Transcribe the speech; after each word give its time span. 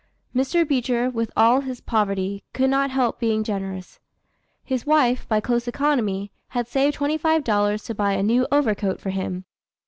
Mr. 0.35 0.67
Beecher, 0.67 1.11
with 1.11 1.31
all 1.37 1.61
his 1.61 1.79
poverty, 1.79 2.43
could 2.53 2.71
not 2.71 2.89
help 2.89 3.19
being 3.19 3.43
generous. 3.43 3.99
His 4.63 4.83
wife, 4.83 5.27
by 5.29 5.39
close 5.41 5.67
economy, 5.67 6.31
had 6.47 6.67
saved 6.67 6.95
twenty 6.95 7.19
five 7.19 7.43
dollars 7.43 7.83
to 7.83 7.93
buy 7.93 8.13
a 8.13 8.23
new 8.23 8.47
overcoat 8.51 8.99
for 8.99 9.11
him. 9.11 9.45